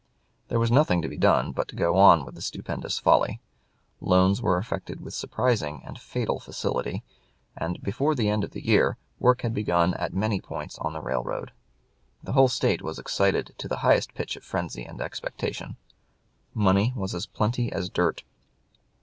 There 0.47 0.57
was 0.57 0.71
nothing 0.71 1.03
to 1.03 1.07
be 1.07 1.15
done 1.15 1.51
but 1.51 1.67
to 1.67 1.75
go 1.75 1.95
on 1.95 2.25
with 2.25 2.33
the 2.33 2.41
stupendous 2.41 2.97
folly. 2.97 3.39
Loans 3.99 4.41
were 4.41 4.57
effected 4.57 4.99
with 4.99 5.13
surprising 5.13 5.83
and 5.85 5.99
fatal 5.99 6.39
facility, 6.39 7.03
and, 7.55 7.79
"before 7.83 8.15
the 8.15 8.27
end 8.27 8.43
of 8.43 8.49
the 8.49 8.65
year, 8.65 8.97
work 9.19 9.43
had 9.43 9.53
begun 9.53 9.93
at 9.93 10.11
many 10.11 10.41
points 10.41 10.79
on 10.79 10.93
the 10.93 11.01
railroads. 11.01 11.51
The 12.23 12.31
whole 12.33 12.47
State 12.47 12.81
was 12.81 12.97
excited 12.97 13.53
to 13.59 13.67
the 13.67 13.77
highest 13.85 14.15
pitch 14.15 14.35
of 14.35 14.43
frenzy 14.43 14.83
and 14.85 14.99
expectation. 14.99 15.75
Money 16.55 16.93
was 16.95 17.13
as 17.13 17.27
plenty 17.27 17.71
as 17.71 17.87
dirt. 17.87 18.23